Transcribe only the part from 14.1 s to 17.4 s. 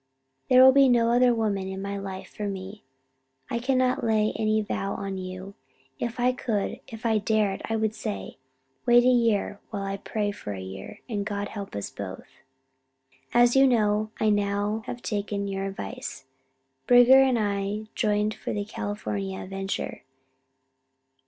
I now have taken your advice. Bridger and